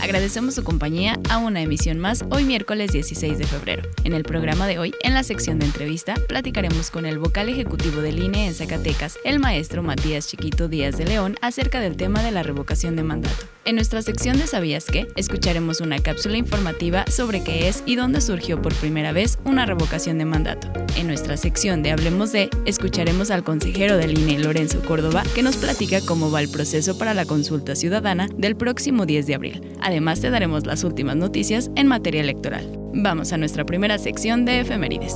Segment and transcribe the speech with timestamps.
[0.00, 3.82] Agradecemos su compañía a una emisión más hoy miércoles 16 de febrero.
[4.04, 8.00] En el programa de hoy, en la sección de entrevista, platicaremos con el vocal ejecutivo
[8.00, 12.30] del INE en Zacatecas, el maestro Matías Chiquito Díaz de León, acerca del tema de
[12.30, 13.57] la revocación de mandato.
[13.68, 15.08] En nuestra sección de ¿Sabías qué?
[15.14, 20.16] escucharemos una cápsula informativa sobre qué es y dónde surgió por primera vez una revocación
[20.16, 20.72] de mandato.
[20.96, 25.58] En nuestra sección de Hablemos de, escucharemos al consejero del INE, Lorenzo Córdoba, que nos
[25.58, 29.76] platica cómo va el proceso para la consulta ciudadana del próximo 10 de abril.
[29.82, 32.72] Además, te daremos las últimas noticias en materia electoral.
[32.94, 35.14] Vamos a nuestra primera sección de efemérides.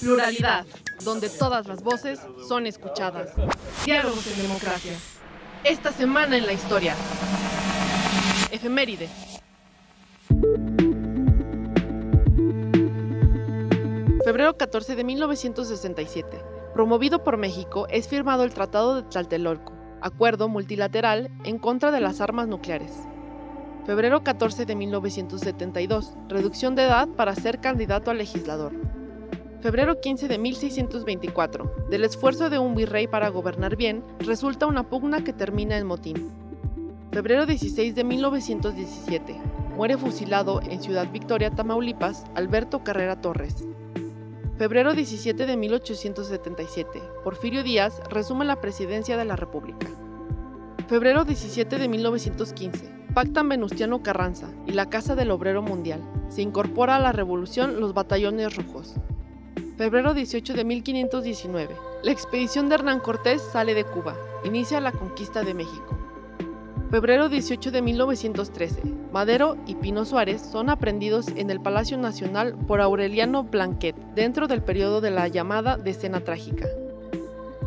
[0.00, 0.66] Pluralidad,
[1.04, 3.30] donde todas las voces son escuchadas.
[3.84, 4.92] Diálogos en democracia.
[5.62, 6.94] Esta semana en la historia.
[8.50, 9.10] Efemérides.
[14.24, 16.42] Febrero 14 de 1967.
[16.72, 22.20] Promovido por México, es firmado el Tratado de Tlatelolco, acuerdo multilateral en contra de las
[22.20, 22.92] armas nucleares.
[23.86, 26.14] Febrero 14 de 1972.
[26.28, 28.72] Reducción de edad para ser candidato a legislador.
[29.64, 31.86] Febrero 15 de 1624.
[31.88, 36.30] Del esfuerzo de un virrey para gobernar bien, resulta una pugna que termina en motín.
[37.10, 39.40] Febrero 16 de 1917.
[39.74, 43.64] Muere fusilado en Ciudad Victoria, Tamaulipas, Alberto Carrera Torres.
[44.58, 47.02] Febrero 17 de 1877.
[47.24, 49.86] Porfirio Díaz resume la presidencia de la República.
[50.88, 52.92] Febrero 17 de 1915.
[53.14, 56.02] Pactan Venustiano Carranza y la Casa del Obrero Mundial.
[56.28, 58.96] Se incorpora a la revolución los batallones rojos.
[59.76, 61.74] Febrero 18 de 1519.
[62.04, 64.16] La expedición de Hernán Cortés sale de Cuba.
[64.44, 65.98] Inicia la conquista de México.
[66.92, 68.82] Febrero 18 de 1913.
[69.12, 74.62] Madero y Pino Suárez son aprendidos en el Palacio Nacional por Aureliano Blanquet dentro del
[74.62, 76.68] periodo de la llamada Decena Trágica.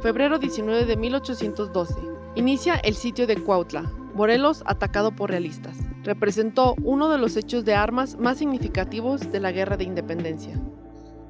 [0.01, 1.93] Febrero 19 de 1812.
[2.35, 5.75] Inicia el sitio de Cuautla, Morelos atacado por realistas.
[6.03, 10.57] Representó uno de los hechos de armas más significativos de la Guerra de Independencia.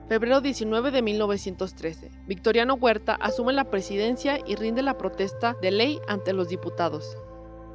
[0.07, 2.11] Febrero 19 de 1913.
[2.27, 7.17] Victoriano Huerta asume la presidencia y rinde la protesta de ley ante los diputados.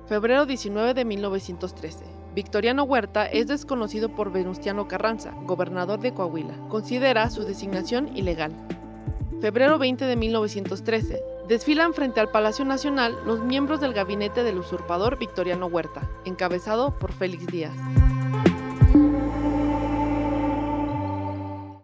[0.07, 2.07] Febrero 19 de 1913.
[2.35, 6.57] Victoriano Huerta es desconocido por Venustiano Carranza, gobernador de Coahuila.
[6.71, 8.53] Considera su designación ilegal.
[9.43, 11.23] Febrero 20 de 1913.
[11.49, 17.13] Desfilan frente al Palacio Nacional los miembros del gabinete del usurpador Victoriano Huerta, encabezado por
[17.13, 17.77] Félix Díaz.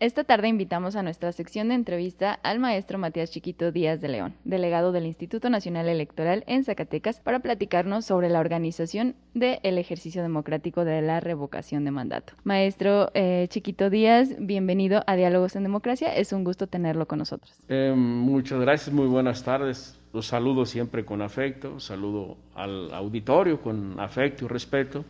[0.00, 4.32] Esta tarde invitamos a nuestra sección de entrevista al maestro Matías Chiquito Díaz de León,
[4.44, 10.86] delegado del Instituto Nacional Electoral en Zacatecas, para platicarnos sobre la organización del ejercicio democrático
[10.86, 12.32] de la revocación de mandato.
[12.44, 16.16] Maestro eh, Chiquito Díaz, bienvenido a Diálogos en Democracia.
[16.16, 17.52] Es un gusto tenerlo con nosotros.
[17.68, 20.00] Eh, muchas gracias, muy buenas tardes.
[20.14, 25.04] Los saludo siempre con afecto, saludo al auditorio con afecto y respeto.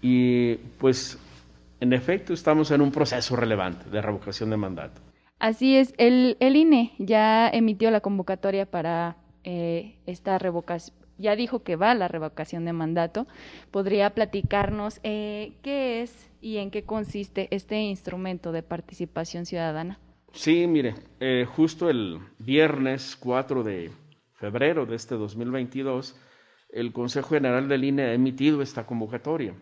[0.00, 1.18] Y pues
[1.84, 5.02] en efecto, estamos en un proceso relevante de revocación de mandato.
[5.38, 11.62] Así es, el, el INE ya emitió la convocatoria para eh, esta revocación, ya dijo
[11.62, 13.26] que va la revocación de mandato.
[13.70, 20.00] ¿Podría platicarnos eh, qué es y en qué consiste este instrumento de participación ciudadana?
[20.32, 23.90] Sí, mire, eh, justo el viernes 4 de
[24.32, 26.18] febrero de este 2022,
[26.70, 29.54] el Consejo General del INE ha emitido esta convocatoria.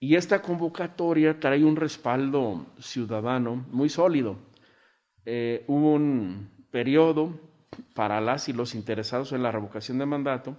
[0.00, 4.36] Y esta convocatoria trae un respaldo ciudadano muy sólido.
[5.24, 7.38] Eh, hubo un periodo
[7.94, 10.56] para las y los interesados en la revocación de mandato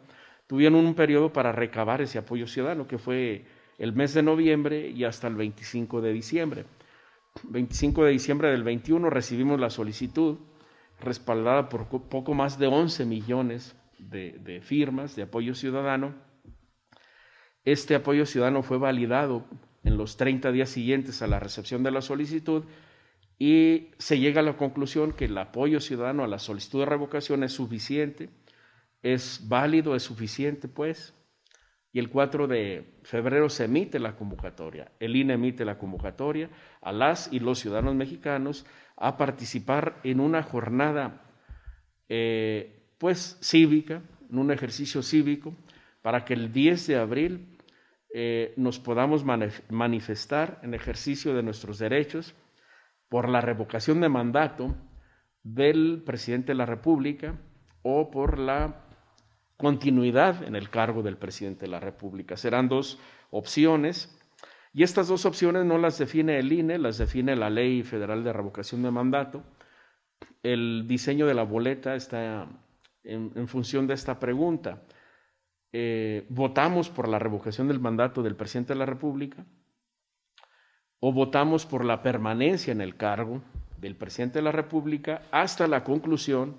[0.50, 3.45] tuvieron un periodo para recabar ese apoyo ciudadano, que fue
[3.77, 6.65] el mes de noviembre y hasta el 25 de diciembre.
[7.44, 10.39] 25 de diciembre del 21 recibimos la solicitud
[11.00, 16.15] respaldada por poco más de 11 millones de, de firmas de apoyo ciudadano.
[17.71, 19.45] Este apoyo ciudadano fue validado
[19.83, 22.63] en los 30 días siguientes a la recepción de la solicitud
[23.38, 27.44] y se llega a la conclusión que el apoyo ciudadano a la solicitud de revocación
[27.44, 28.31] es suficiente,
[29.04, 31.13] es válido, es suficiente, pues,
[31.94, 34.92] y el 4 de febrero se emite la convocatoria.
[35.00, 36.50] El INE emite la convocatoria
[36.81, 38.65] a las y los ciudadanos mexicanos
[38.98, 41.22] a participar en una jornada,
[42.07, 45.54] eh, pues, cívica, en un ejercicio cívico,
[46.01, 47.58] para que el 10 de abril
[48.11, 52.33] eh, nos podamos manifestar en ejercicio de nuestros derechos
[53.07, 54.75] por la revocación de mandato
[55.44, 57.39] del presidente de la República
[57.83, 58.85] o por la
[59.57, 62.35] continuidad en el cargo del presidente de la República.
[62.35, 64.17] Serán dos opciones
[64.73, 68.33] y estas dos opciones no las define el INE, las define la Ley Federal de
[68.33, 69.44] Revocación de Mandato.
[70.41, 72.47] El diseño de la boleta está
[73.03, 74.81] en función de esta pregunta.
[75.71, 79.45] Eh, votamos por la revocación del mandato del presidente de la República
[81.00, 83.44] o votamos por la permanencia en el cargo
[83.77, 86.57] del presidente de la República hasta la conclusión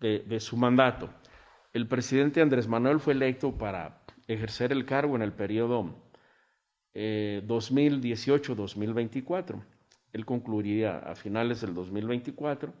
[0.00, 1.10] de, su mandato.
[1.72, 5.94] El presidente Andrés Manuel fue electo para ejercer el cargo en el periodo
[6.94, 9.54] 2018-2024.
[9.54, 9.62] Eh,
[10.12, 12.72] Él concluiría a finales del 2024.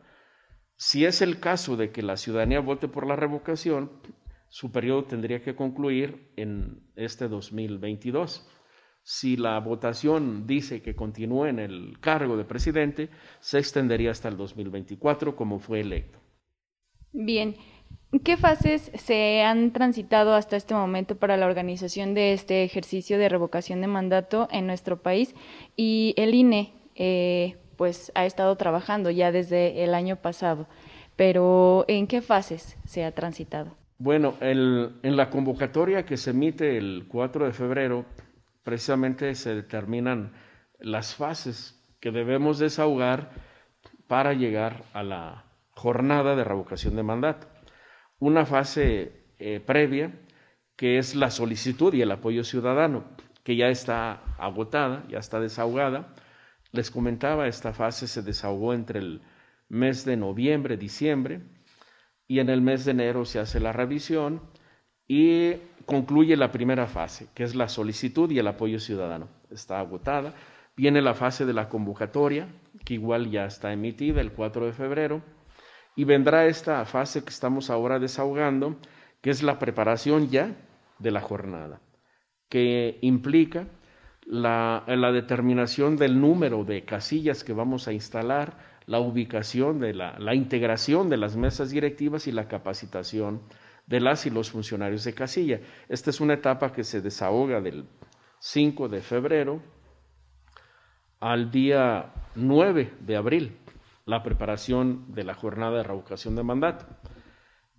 [0.76, 3.90] Si es el caso de que la ciudadanía vote por la revocación,
[4.48, 8.48] su periodo tendría que concluir en este 2022.
[9.02, 13.08] Si la votación dice que continúe en el cargo de presidente,
[13.40, 16.18] se extendería hasta el 2024 como fue electo.
[17.12, 17.54] Bien,
[18.24, 23.28] ¿qué fases se han transitado hasta este momento para la organización de este ejercicio de
[23.28, 25.34] revocación de mandato en nuestro país?
[25.76, 30.66] Y el INE, eh, pues, ha estado trabajando ya desde el año pasado,
[31.14, 33.76] pero ¿en qué fases se ha transitado?
[33.98, 38.04] Bueno, en la convocatoria que se emite el 4 de febrero,
[38.62, 40.32] precisamente se determinan
[40.78, 43.30] las fases que debemos desahogar
[44.06, 47.46] para llegar a la jornada de revocación de mandato.
[48.18, 50.12] Una fase eh, previa,
[50.76, 53.04] que es la solicitud y el apoyo ciudadano,
[53.44, 56.14] que ya está agotada, ya está desahogada.
[56.72, 59.22] Les comentaba, esta fase se desahogó entre el
[59.68, 61.40] mes de noviembre, diciembre,
[62.28, 64.40] y en el mes de enero se hace la revisión
[65.06, 69.28] y concluye la primera fase, que es la solicitud y el apoyo ciudadano.
[69.50, 70.34] Está agotada.
[70.76, 72.48] Viene la fase de la convocatoria,
[72.84, 75.22] que igual ya está emitida el 4 de febrero,
[75.94, 78.76] y vendrá esta fase que estamos ahora desahogando,
[79.22, 80.54] que es la preparación ya
[80.98, 81.80] de la jornada,
[82.50, 83.68] que implica
[84.26, 90.18] la, la determinación del número de casillas que vamos a instalar, la ubicación de la,
[90.18, 93.42] la integración de las mesas directivas y la capacitación
[93.86, 95.60] de las y los funcionarios de casilla.
[95.88, 97.86] Esta es una etapa que se desahoga del
[98.40, 99.62] 5 de febrero
[101.20, 103.56] al día 9 de abril,
[104.04, 106.86] la preparación de la jornada de revocación de mandato.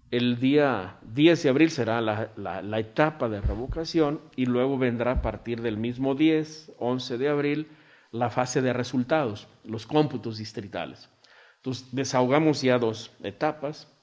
[0.09, 5.11] El día 10 de abril será la, la, la, etapa de revocación y luego vendrá
[5.11, 7.68] a partir del mismo 10, 11 de abril,
[8.11, 11.09] la fase de resultados, los cómputos distritales.
[11.57, 13.94] Entonces, desahogamos ya dos etapas,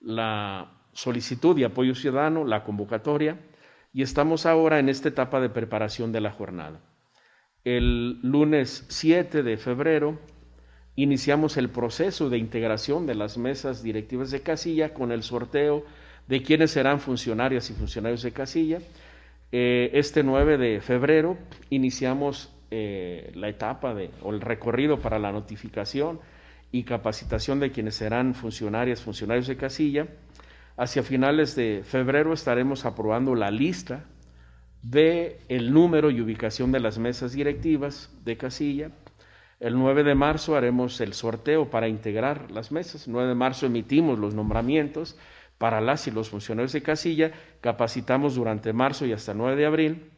[0.00, 3.38] la solicitud y apoyo ciudadano, la convocatoria,
[3.92, 6.80] y estamos ahora en esta etapa de preparación de la jornada.
[7.64, 10.18] El lunes 7 de febrero
[10.96, 15.84] iniciamos el proceso de integración de las mesas directivas de casilla con el sorteo
[16.26, 18.78] de quiénes serán funcionarias y funcionarios de casilla.
[19.52, 21.36] Eh, este 9 de febrero
[21.70, 26.20] iniciamos eh, la etapa de, o el recorrido para la notificación
[26.72, 30.06] y capacitación de quienes serán funcionarias, funcionarios de casilla.
[30.76, 34.04] Hacia finales de febrero estaremos aprobando la lista
[34.82, 38.90] de el número y ubicación de las mesas directivas de casilla.
[39.58, 43.06] El 9 de marzo haremos el sorteo para integrar las mesas.
[43.06, 45.18] El 9 de marzo emitimos los nombramientos
[45.58, 47.32] para las y los funcionarios de casilla.
[47.60, 50.10] Capacitamos durante marzo y hasta el 9 de abril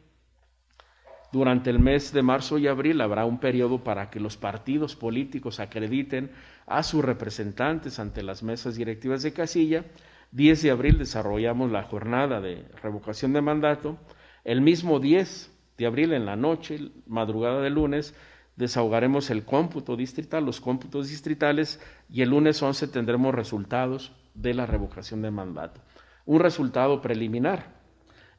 [1.33, 5.59] durante el mes de marzo y abril habrá un periodo para que los partidos políticos
[5.59, 6.29] acrediten
[6.67, 9.83] a sus representantes ante las mesas directivas de casilla.
[10.31, 13.97] 10 de abril desarrollamos la jornada de revocación de mandato.
[14.43, 18.13] El mismo 10 de abril en la noche, madrugada de lunes,
[18.55, 24.67] desahogaremos el cómputo distrital, los cómputos distritales, y el lunes 11 tendremos resultados de la
[24.67, 25.81] revocación de mandato.
[26.27, 27.72] Un resultado preliminar,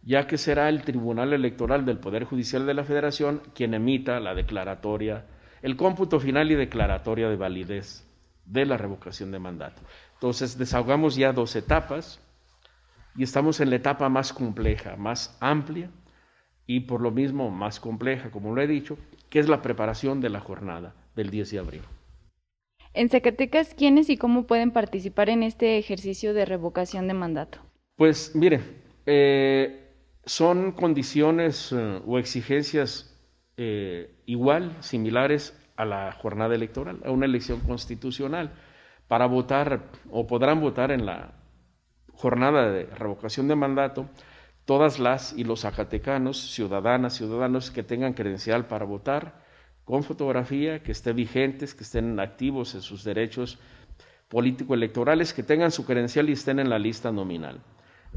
[0.04, 4.34] ya que será el Tribunal Electoral del Poder Judicial de la Federación quien emita la
[4.34, 5.24] declaratoria,
[5.62, 8.06] el cómputo final y declaratoria de validez
[8.44, 9.80] de la revocación de mandato.
[10.14, 12.20] Entonces, desahogamos ya dos etapas
[13.16, 15.90] y estamos en la etapa más compleja, más amplia
[16.66, 18.98] y por lo mismo más compleja, como lo he dicho,
[19.30, 21.82] que es la preparación de la jornada del 10 de abril.
[22.92, 27.58] En Zacatecas, ¿quiénes y cómo pueden participar en este ejercicio de revocación de mandato?
[27.96, 28.60] Pues mire,
[29.06, 29.83] eh,
[30.26, 33.14] son condiciones eh, o exigencias
[33.56, 38.52] eh, igual, similares a la jornada electoral, a una elección constitucional.
[39.08, 41.34] Para votar o podrán votar en la
[42.12, 44.08] jornada de revocación de mandato
[44.64, 49.44] todas las y los zacatecanos, ciudadanas, ciudadanos que tengan credencial para votar,
[49.84, 53.58] con fotografía, que estén vigentes, que estén activos en sus derechos
[54.28, 57.60] político-electorales, que tengan su credencial y estén en la lista nominal.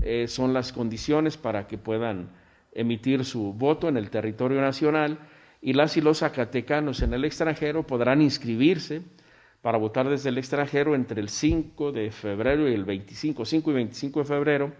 [0.01, 2.29] Eh, son las condiciones para que puedan
[2.71, 5.19] emitir su voto en el territorio nacional
[5.61, 9.01] y las y los zacatecanos en el extranjero podrán inscribirse
[9.61, 13.73] para votar desde el extranjero entre el 5 de febrero y el 25, 5 y
[13.73, 14.73] 25 de febrero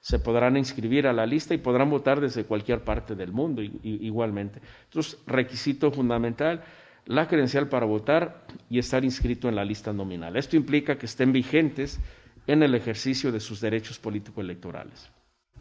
[0.00, 4.60] se podrán inscribir a la lista y podrán votar desde cualquier parte del mundo igualmente.
[4.84, 6.62] Entonces, requisito fundamental,
[7.06, 10.36] la credencial para votar y estar inscrito en la lista nominal.
[10.36, 12.00] Esto implica que estén vigentes
[12.46, 15.10] en el ejercicio de sus derechos político-electorales.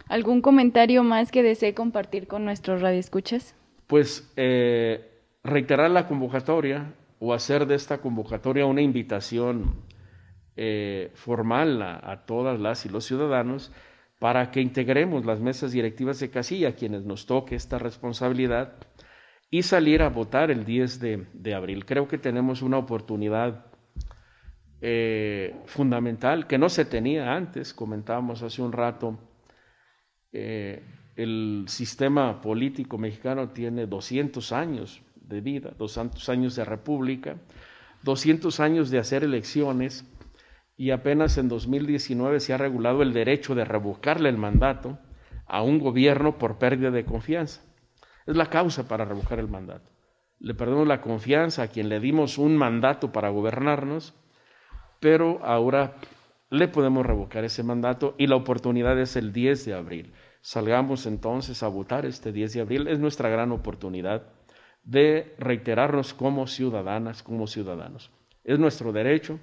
[0.07, 3.55] ¿Algún comentario más que desee compartir con nuestros radioescuchas?
[3.87, 9.75] Pues eh, reiterar la convocatoria o hacer de esta convocatoria una invitación
[10.55, 13.71] eh, formal a todas las y los ciudadanos
[14.23, 18.75] para que integremos las mesas directivas de casilla, a quienes nos toque esta responsabilidad,
[19.49, 20.99] y salir a votar el 10
[21.33, 21.85] de, abril.
[21.85, 23.65] Creo que tenemos una oportunidad
[24.85, 29.17] eh, fundamental que no se tenía antes, comentábamos hace un rato,
[30.33, 30.83] eh,
[31.15, 37.37] el sistema político mexicano tiene 200 años de vida, 200 años de república,
[38.01, 40.05] 200 años de hacer elecciones,
[40.75, 44.99] y apenas en 2019 se ha regulado el derecho de revocarle el mandato
[45.45, 47.61] a un gobierno por pérdida de confianza.
[48.27, 49.89] Es la causa para revocar el mandato.
[50.39, 54.13] Le perdemos la confianza a quien le dimos un mandato para gobernarnos,
[55.03, 55.97] pero ahora
[56.49, 60.13] le podemos revocar ese mandato y la oportunidad es el 10 de abril.
[60.39, 62.87] Salgamos entonces a votar este 10 de abril.
[62.87, 64.23] Es nuestra gran oportunidad
[64.83, 68.11] de reiterarnos como ciudadanas, como ciudadanos.
[68.45, 69.39] Es nuestro derecho,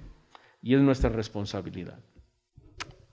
[0.61, 1.99] y es nuestra responsabilidad.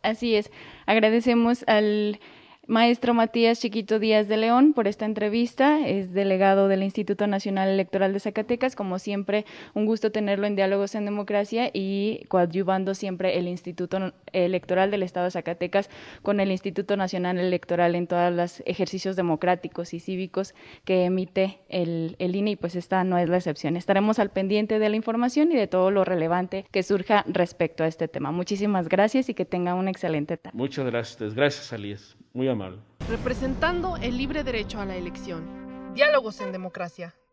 [0.02, 0.50] Así es.
[0.86, 2.20] Agradecemos al
[2.68, 5.88] Maestro Matías Chiquito Díaz de León por esta entrevista.
[5.88, 8.76] Es delegado del Instituto Nacional Electoral de Zacatecas.
[8.76, 14.90] Como siempre, un gusto tenerlo en Diálogos en Democracia y coadyuvando siempre el Instituto Electoral
[14.90, 15.88] del Estado de Zacatecas
[16.20, 22.16] con el Instituto Nacional Electoral en todos los ejercicios democráticos y cívicos que emite el,
[22.18, 23.78] INE y pues esta no es la excepción.
[23.78, 27.86] Estaremos al pendiente de la información y de todo lo relevante que surja respecto a
[27.86, 28.30] este tema.
[28.30, 30.58] Muchísimas gracias y que tenga una excelente tarde.
[30.58, 31.32] Muchas gracias.
[31.32, 32.18] Gracias, Alias.
[32.32, 32.80] Muy amable.
[33.08, 35.92] Representando el libre derecho a la elección.
[35.94, 37.14] Diálogos en democracia.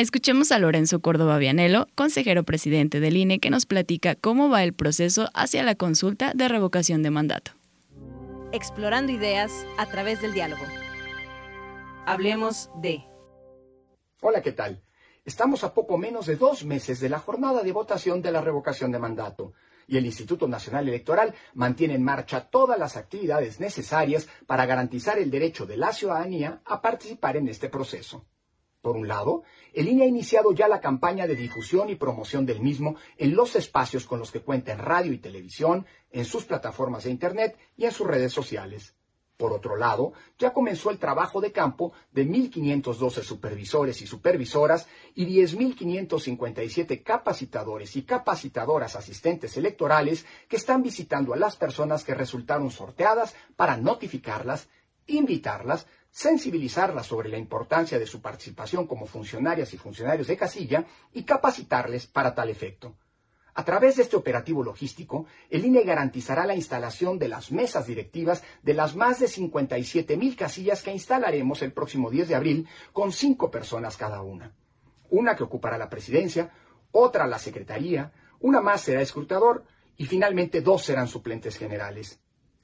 [0.00, 4.72] Escuchemos a Lorenzo Córdoba Vianelo, consejero presidente del INE, que nos platica cómo va el
[4.72, 7.50] proceso hacia la consulta de revocación de mandato.
[8.50, 10.62] Explorando ideas a través del diálogo.
[12.06, 13.04] Hablemos de...
[14.22, 14.82] Hola, ¿qué tal?
[15.26, 18.92] Estamos a poco menos de dos meses de la jornada de votación de la revocación
[18.92, 19.52] de mandato
[19.86, 25.30] y el Instituto Nacional Electoral mantiene en marcha todas las actividades necesarias para garantizar el
[25.30, 28.24] derecho de la ciudadanía a participar en este proceso.
[28.80, 29.42] Por un lado,
[29.74, 33.54] el INE ha iniciado ya la campaña de difusión y promoción del mismo en los
[33.56, 37.84] espacios con los que cuenta en radio y televisión, en sus plataformas de Internet y
[37.84, 38.94] en sus redes sociales.
[39.40, 45.24] Por otro lado, ya comenzó el trabajo de campo de 1.512 supervisores y supervisoras y
[45.24, 53.34] 10.557 capacitadores y capacitadoras asistentes electorales que están visitando a las personas que resultaron sorteadas
[53.56, 54.68] para notificarlas,
[55.06, 61.22] invitarlas, sensibilizarlas sobre la importancia de su participación como funcionarias y funcionarios de casilla y
[61.22, 62.96] capacitarles para tal efecto.
[63.54, 68.42] A través de este operativo logístico, el INE garantizará la instalación de las mesas directivas
[68.62, 73.12] de las más de 57 mil casillas que instalaremos el próximo 10 de abril con
[73.12, 74.52] cinco personas cada una.
[75.10, 76.52] Una que ocupará la presidencia,
[76.92, 79.64] otra la secretaría, una más será escrutador
[79.96, 82.20] y finalmente dos serán suplentes generales.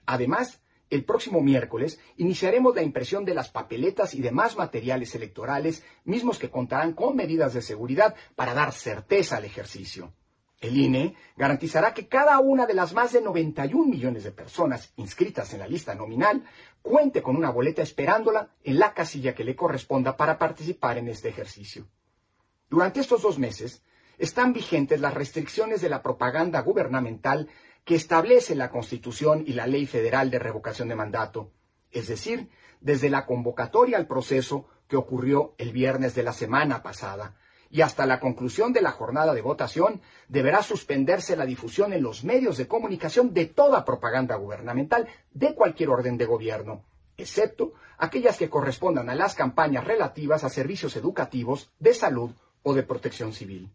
[0.06, 6.38] Además, el próximo miércoles iniciaremos la impresión de las papeletas y demás materiales electorales, mismos
[6.38, 10.12] que contarán con medidas de seguridad para dar certeza al ejercicio.
[10.60, 15.52] El INE garantizará que cada una de las más de 91 millones de personas inscritas
[15.52, 16.44] en la lista nominal
[16.80, 21.28] cuente con una boleta esperándola en la casilla que le corresponda para participar en este
[21.28, 21.86] ejercicio.
[22.70, 23.82] Durante estos dos meses
[24.18, 27.48] están vigentes las restricciones de la propaganda gubernamental
[27.86, 31.52] que establece la Constitución y la Ley Federal de Revocación de Mandato,
[31.92, 32.50] es decir,
[32.80, 37.36] desde la convocatoria al proceso que ocurrió el viernes de la semana pasada,
[37.70, 42.24] y hasta la conclusión de la jornada de votación deberá suspenderse la difusión en los
[42.24, 46.82] medios de comunicación de toda propaganda gubernamental de cualquier orden de gobierno,
[47.16, 52.32] excepto aquellas que correspondan a las campañas relativas a servicios educativos, de salud
[52.64, 53.70] o de protección civil.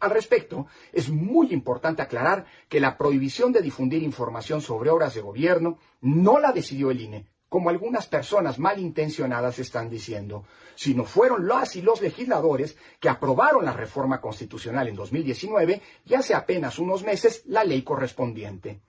[0.00, 5.20] Al respecto, es muy importante aclarar que la prohibición de difundir información sobre obras de
[5.20, 10.44] gobierno no la decidió el INE, como algunas personas malintencionadas están diciendo,
[10.76, 16.34] sino fueron las y los legisladores que aprobaron la reforma constitucional en 2019 y hace
[16.34, 18.80] apenas unos meses la ley correspondiente.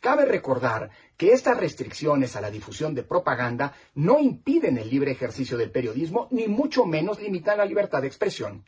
[0.00, 5.56] Cabe recordar que estas restricciones a la difusión de propaganda no impiden el libre ejercicio
[5.56, 8.64] del periodismo ni mucho menos limitan la libertad de expresión.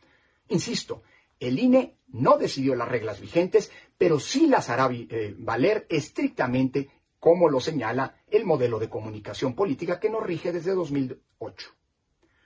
[0.49, 1.02] Insisto,
[1.40, 7.49] el INE no decidió las reglas vigentes, pero sí las hará eh, valer estrictamente como
[7.49, 11.70] lo señala el modelo de comunicación política que nos rige desde 2008.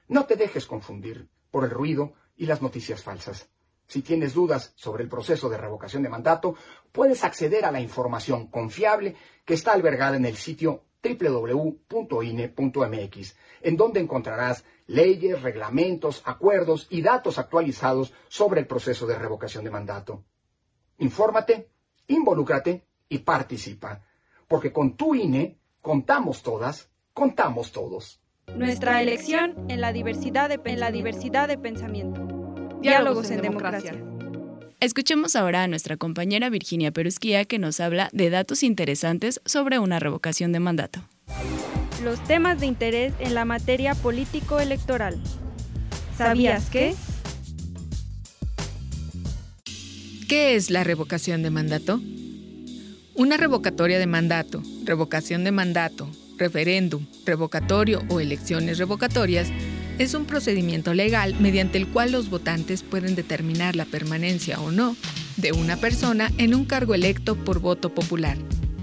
[0.08, 3.48] No te dejes confundir por el ruido y las noticias falsas.
[3.86, 6.56] Si tienes dudas sobre el proceso de revocación de mandato,
[6.90, 12.56] puedes acceder a la información confiable que está albergada en el sitio www.ine.mx,
[13.62, 19.70] en donde encontrarás leyes, reglamentos, acuerdos y datos actualizados sobre el proceso de revocación de
[19.70, 20.24] mandato.
[20.98, 21.68] Infórmate,
[22.08, 24.02] involúcrate y participa
[24.48, 28.20] porque con tu INE contamos todas, contamos todos.
[28.54, 32.20] Nuestra elección en la diversidad de, en la diversidad de pensamiento.
[32.80, 33.94] Diálogos, en, democracia.
[34.84, 39.98] Escuchemos ahora a nuestra compañera Virginia Perusquía que nos habla de datos interesantes sobre una
[39.98, 41.00] revocación de mandato.
[42.04, 45.18] Los temas de interés en la materia político-electoral.
[46.18, 46.94] ¿Sabías que?
[50.28, 52.02] ¿Qué es la revocación de mandato?
[53.14, 59.48] Una revocatoria de mandato, revocación de mandato, referéndum, revocatorio o elecciones revocatorias
[59.98, 64.96] es un procedimiento legal mediante el cual los votantes pueden determinar la permanencia o no
[65.36, 68.36] de una persona en un cargo electo por voto popular.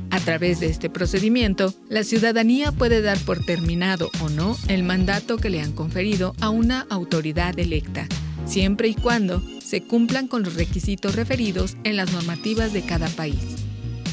[0.10, 5.38] A través de este procedimiento, la ciudadanía puede dar por terminado o no el mandato
[5.38, 8.08] que le han conferido a una autoridad electa,
[8.46, 13.56] siempre y cuando se cumplan con los requisitos referidos en las normativas de cada país.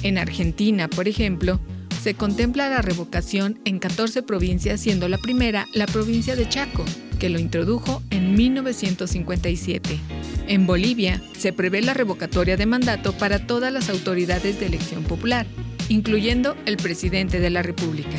[0.04, 1.58] En Argentina, por ejemplo,
[2.00, 6.84] se contempla la revocación en 14 provincias, siendo la primera la provincia de Chaco,
[7.18, 9.98] que lo introdujo en 1957.
[10.46, 15.46] En Bolivia se prevé la revocatoria de mandato para todas las autoridades de elección popular,
[15.88, 18.18] incluyendo el presidente de la República.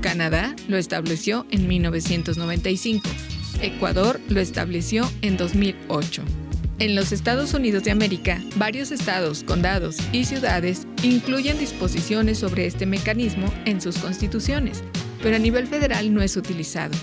[0.00, 3.08] Canadá lo estableció en 1995.
[3.60, 6.47] Ecuador lo estableció en 2008.
[6.80, 12.86] En los Estados Unidos de América, varios estados, condados y ciudades incluyen disposiciones sobre este
[12.86, 14.84] mecanismo en sus constituciones,
[15.20, 16.96] pero a nivel federal no es utilizado.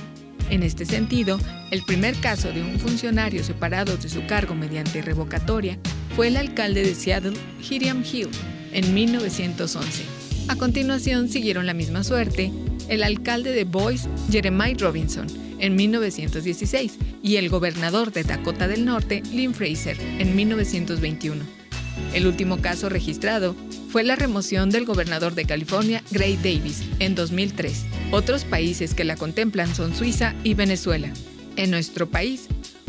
[0.50, 1.40] En este sentido,
[1.72, 5.78] el primer caso de un funcionario separado de su cargo mediante revocatoria
[6.16, 7.34] fue el alcalde de Seattle,
[7.70, 8.30] Hiram Hill,
[8.72, 10.04] en 1911.
[10.48, 12.50] A continuación siguieron la misma suerte
[12.88, 15.28] el alcalde de Boise, Jeremiah Robinson,
[15.60, 21.44] en 1916 y el gobernador de Dakota del Norte, Lynn Fraser, en 1921.
[22.14, 23.56] El último caso registrado
[23.90, 27.86] fue la remoción del gobernador de California, Gray Davis, en 2003.
[28.12, 31.12] Otros países que la contemplan son Suiza y Venezuela.
[31.56, 32.48] En nuestro país,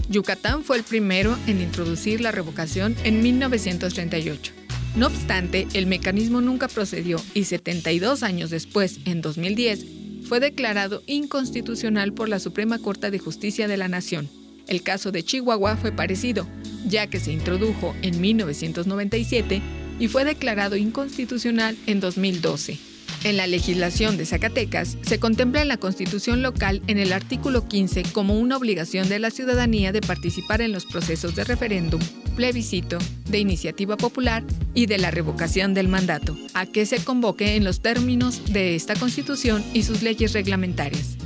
[0.08, 4.52] Yucatán fue el primero en introducir la revocación en 1938.
[4.96, 9.84] No obstante, el mecanismo nunca procedió y 72 años después, en 2010,
[10.26, 14.28] fue declarado inconstitucional por la Suprema Corte de Justicia de la Nación.
[14.66, 16.46] El caso de Chihuahua fue parecido,
[16.86, 19.62] ya que se introdujo en 1997
[19.98, 22.78] y fue declarado inconstitucional en 2012.
[23.24, 28.02] En la legislación de Zacatecas se contempla en la constitución local en el artículo 15
[28.12, 32.00] como una obligación de la ciudadanía de participar en los procesos de referéndum
[32.36, 34.44] plebiscito, de iniciativa popular
[34.74, 38.94] y de la revocación del mandato, a que se convoque en los términos de esta
[38.94, 41.16] Constitución y sus leyes reglamentarias.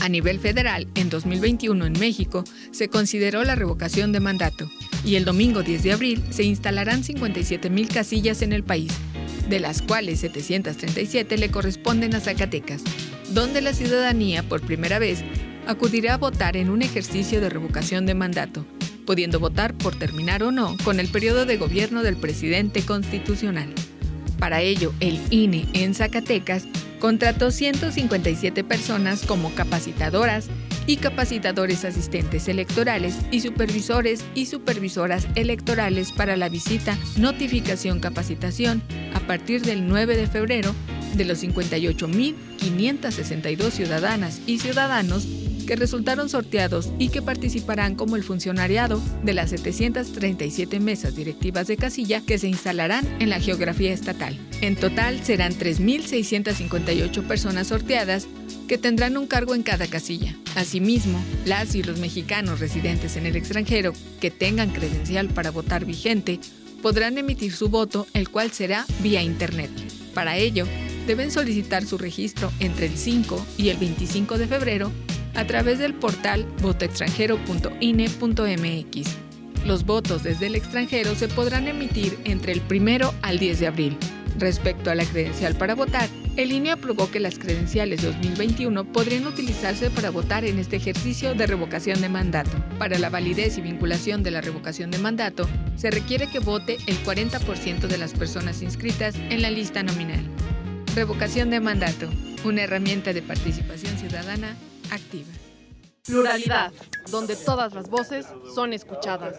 [0.00, 4.68] A nivel federal, en 2021 en México, se consideró la revocación de mandato
[5.04, 8.92] y el domingo 10 de abril se instalarán 57.000 casillas en el país,
[9.48, 12.82] de las cuales 737 le corresponden a Zacatecas,
[13.34, 15.22] donde la ciudadanía por primera vez
[15.66, 18.64] acudirá a votar en un ejercicio de revocación de mandato,
[19.06, 23.72] pudiendo votar por terminar o no con el periodo de gobierno del presidente constitucional.
[24.38, 26.64] Para ello, el INE en Zacatecas
[26.98, 30.48] contrató 157 personas como capacitadoras
[30.86, 38.82] y capacitadores asistentes electorales y supervisores y supervisoras electorales para la visita Notificación Capacitación
[39.14, 40.74] a partir del 9 de febrero
[41.14, 45.26] de los 58.562 ciudadanas y ciudadanos
[45.70, 51.76] que resultaron sorteados y que participarán como el funcionariado de las 737 mesas directivas de
[51.76, 54.36] casilla que se instalarán en la geografía estatal.
[54.62, 58.26] En total serán 3.658 personas sorteadas
[58.66, 60.34] que tendrán un cargo en cada casilla.
[60.56, 66.40] Asimismo, las y los mexicanos residentes en el extranjero que tengan credencial para votar vigente
[66.82, 69.70] podrán emitir su voto, el cual será vía Internet.
[70.14, 70.66] Para ello,
[71.06, 74.90] deben solicitar su registro entre el 5 y el 25 de febrero
[75.34, 79.16] a través del portal votoextranjero.ine.mx.
[79.66, 83.96] Los votos desde el extranjero se podrán emitir entre el 1 al 10 de abril.
[84.38, 89.90] Respecto a la credencial para votar, el INE aprobó que las credenciales 2021 podrían utilizarse
[89.90, 92.50] para votar en este ejercicio de revocación de mandato.
[92.78, 96.96] Para la validez y vinculación de la revocación de mandato, se requiere que vote el
[97.04, 100.24] 40% de las personas inscritas en la lista nominal.
[100.94, 102.08] Revocación de mandato,
[102.44, 104.56] una herramienta de participación ciudadana
[104.90, 105.28] activa.
[106.04, 106.72] Pluralidad,
[107.10, 109.36] donde todas las voces son escuchadas.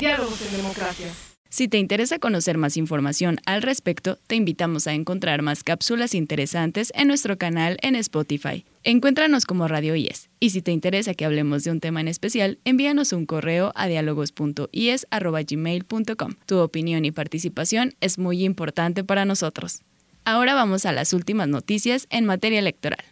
[0.00, 1.08] Diálogos en democracia.
[1.50, 6.92] Si te interesa conocer más información al respecto, te invitamos a encontrar más cápsulas interesantes
[6.94, 8.66] en nuestro canal en Spotify.
[8.84, 10.28] Encuéntranos como Radio IES.
[10.40, 13.86] Y si te interesa que hablemos de un tema en especial, envíanos un correo a
[13.86, 16.34] dialogos.ies.gmail.com.
[16.44, 19.80] Tu opinión y participación es muy importante para nosotros.
[20.26, 23.02] Ahora vamos a las últimas noticias en materia electoral.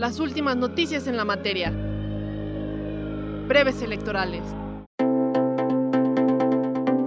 [0.00, 1.70] Las últimas noticias en la materia.
[3.46, 4.40] Breves electorales.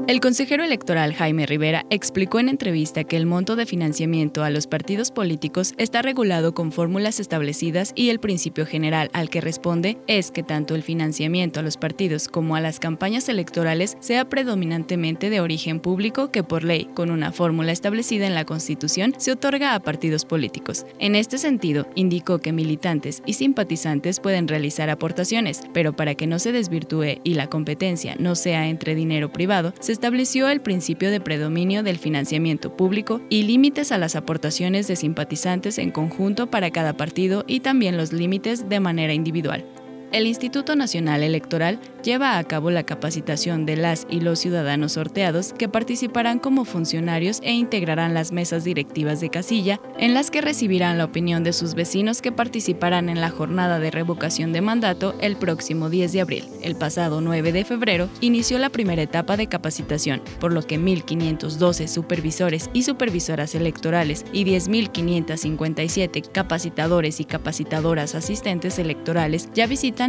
[0.05, 4.67] El consejero electoral Jaime Rivera explicó en entrevista que el monto de financiamiento a los
[4.67, 10.29] partidos políticos está regulado con fórmulas establecidas y el principio general al que responde es
[10.31, 15.39] que tanto el financiamiento a los partidos como a las campañas electorales sea predominantemente de
[15.39, 19.79] origen público que por ley, con una fórmula establecida en la Constitución, se otorga a
[19.79, 20.85] partidos políticos.
[20.99, 26.39] En este sentido, indicó que militantes y simpatizantes pueden realizar aportaciones, pero para que no
[26.39, 31.21] se desvirtúe y la competencia no sea entre dinero privado, se estableció el principio de
[31.21, 36.93] predominio del financiamiento público y límites a las aportaciones de simpatizantes en conjunto para cada
[36.93, 39.65] partido y también los límites de manera individual
[40.13, 45.54] el Instituto Nacional Electoral lleva a cabo la capacitación de las y los ciudadanos sorteados
[45.54, 50.99] que participarán como funcionarios e integrarán las mesas directivas de casilla, en las que recibirán
[50.99, 55.36] la opinión de sus vecinos que participarán en la jornada de revocación de mandato el
[55.36, 56.45] próximo 10 de abril.
[56.62, 61.88] El pasado 9 de febrero inició la primera etapa de capacitación, por lo que 1.512
[61.88, 69.65] supervisores y supervisoras electorales y 10.557 capacitadores y capacitadoras asistentes electorales ya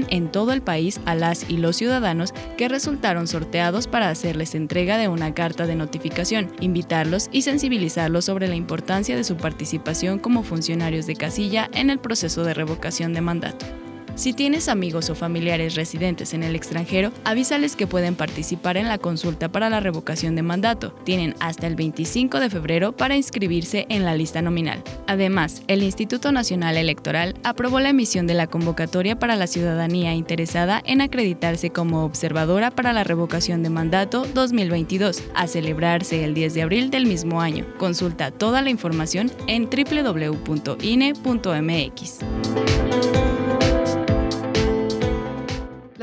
[0.09, 4.98] en todo el país a las y los ciudadanos que resultaron sorteados para hacerles entrega
[4.98, 10.42] de una carta de notificación, invitarlos y sensibilizarlos sobre la importancia de su participación como
[10.42, 13.84] funcionarios de casilla en el proceso de revocación de mandato.
[14.16, 18.98] Si tienes amigos o familiares residentes en el extranjero, avísales que pueden participar en la
[18.98, 20.94] consulta para la revocación de mandato.
[21.05, 24.85] Tienen hasta el 25 de febrero para inscribirse en la lista nominal.
[25.09, 30.81] Además, el Instituto Nacional Electoral aprobó la emisión de la convocatoria para la ciudadanía interesada
[30.85, 36.62] en acreditarse como observadora para la revocación de mandato 2022, a celebrarse el 10 de
[36.62, 37.66] abril del mismo año.
[37.79, 40.44] Consulta toda la información en www.ine.mx.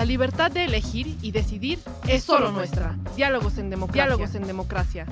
[0.01, 2.97] La libertad de elegir y decidir es solo nuestra.
[3.15, 4.05] Diálogos en democracia.
[4.07, 5.05] Diálogos en democracia.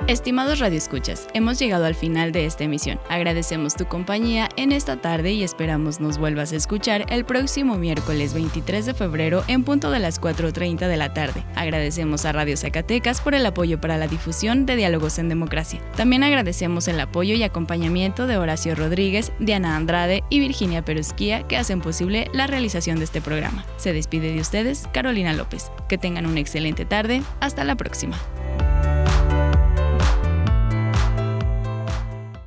[0.08, 3.00] Estimados radioescuchas, hemos llegado al final de esta emisión.
[3.08, 8.34] Agradecemos tu compañía en esta tarde y esperamos nos vuelvas a escuchar el próximo miércoles
[8.34, 11.46] 23 de febrero en punto de las 4.30 de la tarde.
[11.56, 15.80] Agradecemos a Radio Zacatecas por el apoyo para la difusión de Diálogos en Democracia.
[15.96, 21.56] También agradecemos el apoyo y acompañamiento de Horacio Rodríguez, Diana Andrade y Virginia Perusquía que
[21.56, 23.66] hacen posible la realización de este programa.
[23.78, 25.72] Se despide de ustedes Carolina López.
[25.88, 27.24] Que tengan una excelente tarde.
[27.40, 28.20] Hasta la próxima.